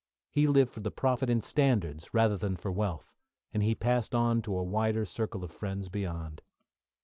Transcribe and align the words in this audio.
He 0.31 0.47
lived 0.47 0.71
for 0.73 0.79
the 0.79 0.89
profit 0.89 1.29
in 1.29 1.41
standards 1.41 2.11
rather 2.11 2.35
than 2.35 2.55
for 2.55 2.71
wealth, 2.71 3.15
and 3.53 3.61
he 3.61 3.75
passed 3.75 4.15
on 4.15 4.41
to 4.41 4.57
a 4.57 4.63
wider 4.63 5.05
circle 5.05 5.43
of 5.43 5.51
friends 5.51 5.89
beyond. 5.89 6.41